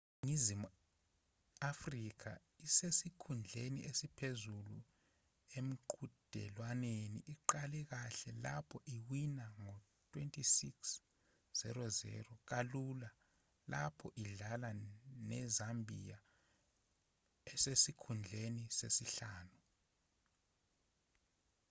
[0.07, 0.69] iningizimu
[1.71, 2.31] afrika
[2.65, 4.77] esesikhundleni esiphezulu
[5.57, 10.65] emqhudelwaneni iqale kahle lapho iwina ngo-26
[11.57, 13.09] -00 kalula
[13.71, 14.69] lapho idlala
[15.29, 16.17] nezambia
[17.53, 19.59] esesikhundleni sesihlanu